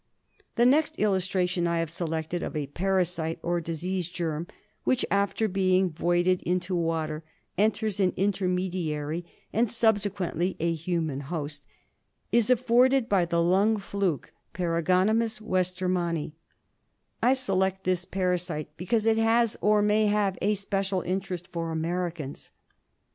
[0.55, 4.47] The next illustration I shall select of a parasite, or disease germ,
[4.83, 7.23] which, after being voided into water,
[7.55, 11.67] enters an intermediary and subsequently a human host,
[12.31, 16.33] is afforded by the lung fluke— Paragonimus westermanni,
[17.21, 22.49] I select this parasite because it has, or may have, a special interest for Americans.